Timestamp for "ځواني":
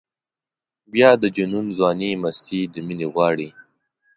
1.77-2.11